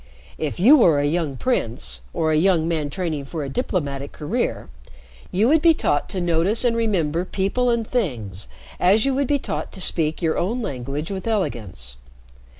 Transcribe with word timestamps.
"If 0.39 0.59
you 0.59 0.77
were 0.77 0.99
a 0.99 1.05
young 1.05 1.37
prince 1.37 2.01
or 2.11 2.31
a 2.31 2.35
young 2.35 2.67
man 2.67 2.89
training 2.89 3.25
for 3.25 3.43
a 3.43 3.49
diplomatic 3.49 4.11
career, 4.11 4.67
you 5.29 5.47
would 5.47 5.61
be 5.61 5.75
taught 5.75 6.09
to 6.09 6.19
notice 6.19 6.65
and 6.65 6.75
remember 6.75 7.23
people 7.23 7.69
and 7.69 7.85
things 7.87 8.47
as 8.79 9.05
you 9.05 9.13
would 9.13 9.27
be 9.27 9.37
taught 9.37 9.71
to 9.73 9.79
speak 9.79 10.19
your 10.19 10.39
own 10.39 10.59
language 10.63 11.11
with 11.11 11.27
elegance. 11.27 11.97